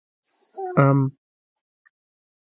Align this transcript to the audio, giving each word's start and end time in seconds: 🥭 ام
🥭 0.77 0.79
ام 0.79 0.99